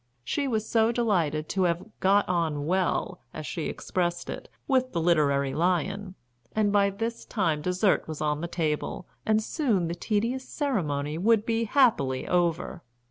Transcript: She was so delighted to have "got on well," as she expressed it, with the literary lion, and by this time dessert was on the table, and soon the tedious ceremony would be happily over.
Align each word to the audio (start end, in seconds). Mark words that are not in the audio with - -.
She 0.23 0.47
was 0.47 0.67
so 0.67 0.91
delighted 0.91 1.47
to 1.49 1.65
have 1.65 1.85
"got 1.99 2.27
on 2.27 2.65
well," 2.65 3.21
as 3.35 3.45
she 3.45 3.65
expressed 3.67 4.31
it, 4.31 4.49
with 4.67 4.93
the 4.93 4.99
literary 4.99 5.53
lion, 5.53 6.15
and 6.55 6.71
by 6.71 6.89
this 6.89 7.23
time 7.23 7.61
dessert 7.61 8.07
was 8.07 8.19
on 8.19 8.41
the 8.41 8.47
table, 8.47 9.07
and 9.27 9.43
soon 9.43 9.87
the 9.89 9.93
tedious 9.93 10.49
ceremony 10.49 11.19
would 11.19 11.45
be 11.45 11.65
happily 11.65 12.27
over. 12.27 12.81